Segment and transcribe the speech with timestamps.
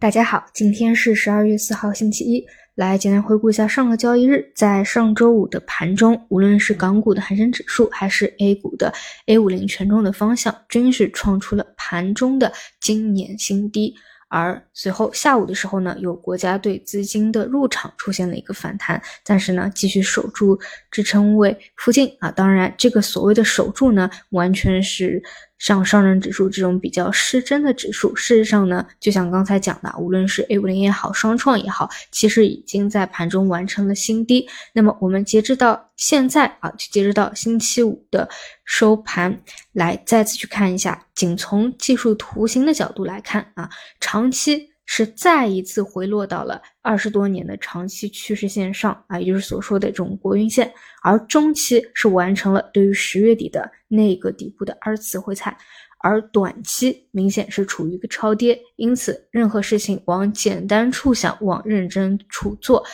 [0.00, 2.42] 大家好，今天是十二月四号，星期一。
[2.74, 8.90] 来简单回顾一下上个交易日，在上周五的盘中，无论是港股的恒生指数，还是 A 股的
[9.26, 12.50] A 五零权重的方向，均是创出了盘中的
[12.80, 13.94] 今年新低。
[14.30, 20.58] 而随后下午的时候呢，有国家队资金的入场出现了一个反弹，但是呢，继续守住
[20.90, 22.30] 支撑位附近啊。
[22.30, 25.22] 当然，这个所谓的守住呢，完全是。
[25.60, 34.48] 像上证指数这种比较失真的指数，事实上呢，就像刚才讲的，无论是 A 五零也好，双创也好，其实已经在盘中完成了新低。
[34.72, 38.28] 那么我们截止到现在啊，就截止到星期五的
[38.64, 39.40] 收盘，
[39.72, 43.68] 来再次去看一下，仅从技术图形的角度来看啊，
[44.00, 44.69] 长期。
[45.00, 50.70] 是再一次回落到了二十多年的长期趋势线上啊，也就是所说的这种国运线，
[51.02, 55.56] 而中期是完成了对于十月底的那个底部的二次回踩，
[56.00, 62.84] 而短期明显是处于一个超跌，因此任何事情往简单处想，往认真处做，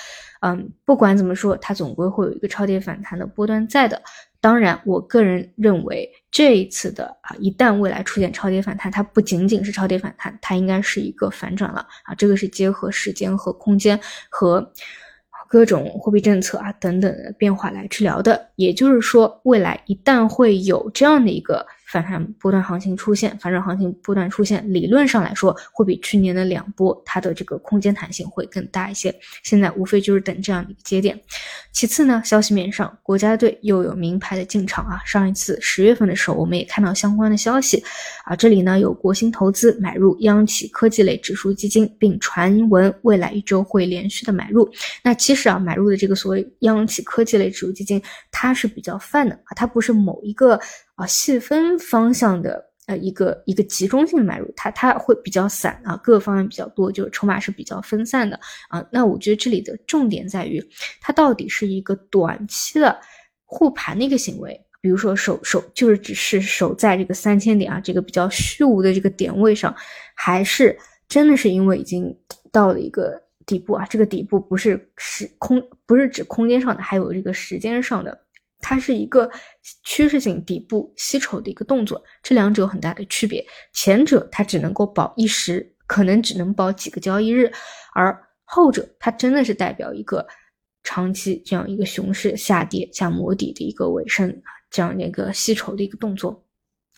[0.42, 4.00] 嗯，不管怎么说，它总归会有一个超跌反弹的波段在的。
[4.46, 12.14] 当然，我个人认为这一次的啊，一旦未来出现超跌反弹，它不仅仅是超跌反弹，它应该是一个反转了啊。
[12.14, 14.72] 这个是结合时间和空间和
[15.48, 18.48] 各种货币政策啊等等的变化来治疗的。
[18.54, 21.66] 也就是说，未来一旦会有这样的一个。
[21.86, 29.14] 反弹波段行情出现，反转行情波段出现，理论上来说会比去年的两波它的这个空间弹性会更大一些。
[29.42, 31.18] 现在无非就是等这样的一个节点。
[31.72, 35.00] 其次呢，消息面上，国家队又有名牌的进场啊。
[35.04, 37.82] 上一次十月份的时候，我们也看到相关的消息
[38.24, 38.34] 啊。
[38.34, 44.68] 这里呢有国新投资买入央企科技类指数基金，并传闻未来一周会连续的买入。
[45.04, 50.58] 那其实啊，买入的这个所谓央企科技类指数基金，它是比较泛的啊，它不是某一个。
[50.96, 58.84] 啊，细分方向的呃一个一个集中性买入，它它会比较散啊，各个方面比较多，就是筹码是比较分散的啊。
[58.90, 60.62] 那我觉得这里的重点在于，
[61.00, 62.98] 它到底是一个短期的
[63.44, 69.74] 护盘的一个行为，比如说守守就是只是守在这个三千点啊这个比较虚无的这个点位上，
[70.14, 70.76] 还是
[71.08, 72.16] 真的是因为已经
[72.50, 73.86] 到了一个底部啊？
[73.90, 78.25] 这个底部不是时空，不是指空间上的，还有这个时间上的。
[78.68, 79.30] 它是一个
[79.84, 83.46] 趋势性底部吸筹的一个动作，这两者有很大的区别。
[83.72, 87.52] 前者它只能够保一时，可能只能保几个交易日，
[87.94, 90.26] 而后者它真的是代表一个
[90.82, 96.44] 长期这样一个熊市下跌加磨底的一个尾声，这样的一个吸筹的一个动作。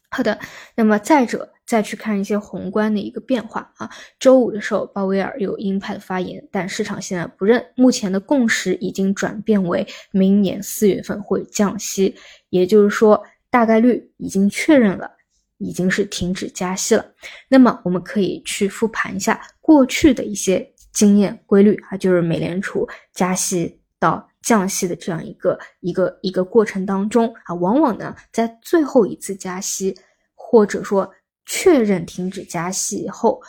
[0.08, 0.40] 好的，
[0.74, 1.52] 那么再者。
[1.68, 7.62] 再去看一些宏观的一个变化啊，周五的时候，鲍威尔有鹰派的发言，但市场现在不认。
[7.76, 12.14] 目前的共识已经转变为明年四月份会降息，
[12.48, 15.10] 也就是说，大概率已经确认了，
[15.58, 17.04] 已经是停止加息了。
[17.50, 29.94] 那么，我们可以去复盘一下过去的一些经验规律啊，就是美联储加息到降息的这样一个一个一个过程当中啊，往往呢，在最后一次加息，
[30.34, 31.12] 或者说。
[31.50, 33.42] 确认停止加息以后，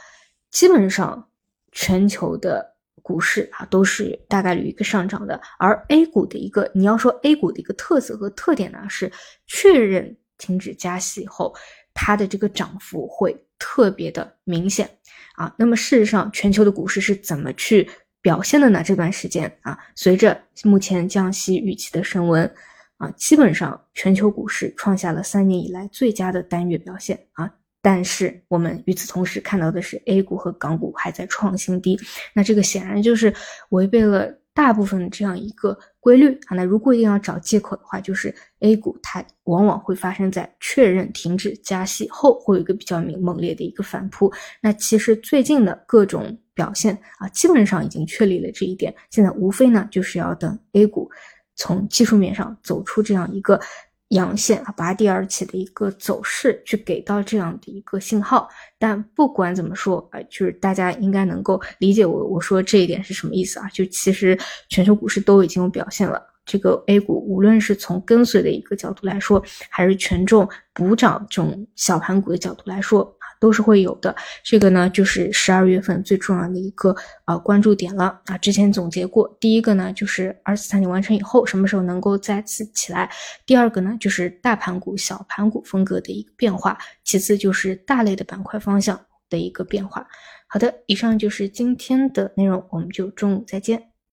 [0.50, 1.30] 基本上
[1.74, 5.40] 全球的股市啊都是大概率一个上涨的。
[5.60, 9.12] 而 A 股的一个，你要说 A 股的一个特色和特点呢，是
[9.46, 11.54] 确认停止加息以后，
[11.94, 14.90] 它的这个涨幅会特别的明显
[15.36, 15.54] 啊。
[15.58, 17.90] 那么事实上，全球的股市是怎么去
[18.22, 18.82] 表现的呢？
[18.82, 22.50] 这段时间啊，随着目前降息预期的升温
[22.98, 27.54] 啊，基本上全球股市创下了三年以来最佳的单月表现啊。
[27.82, 31.98] 但是我们与此同时看到的是，A 股和港股还在创新低，
[32.34, 33.34] 那这个显然就是
[33.70, 36.58] 违背了大部分这样一个规律啊。
[36.58, 44.30] 那如果一定要找借口的话，就是 A 股它往往会发生在确认停止加息后，会有一个比较明猛烈的一个反扑。
[44.62, 48.94] 那其实最近的各种表现啊，基本上已经确立了这一点。
[49.10, 51.10] 现在无非呢，就是要等 A 股
[51.56, 53.58] 从技术面上走出这样一个。
[54.10, 58.50] 阳线啊，拔地而起的一个走势，去给到这样的一个信号。
[58.78, 63.68] 但不管怎么说啊，就是大家应该能够理解我我说这一点是什么意思啊？
[63.74, 64.38] 就其实
[64.70, 73.16] 全球股市都已经有表现了，这个 A 股无论是从跟随的一个角度来说，还是权重补涨这种小盘股的角度来说。
[73.40, 76.96] 都是会有的，这个呢就是十二月份最重要的一个
[77.26, 78.38] 呃关注点了啊。
[78.38, 83.10] 之前总结过，第一个呢就是二次探底完成以后什么时候能够再次起来，
[83.46, 89.00] 第二个呢就是大盘股、小盘股风格的一个变化，其次就是大类的板块方向
[89.30, 90.06] 的一个变化。
[90.48, 93.84] 好的，以上就是今天的内容，我们就中午再见。